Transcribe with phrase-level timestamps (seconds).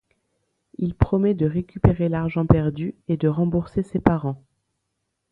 [0.79, 4.43] Il promet de récupérer l'argent perdu et de rembourser ses parents.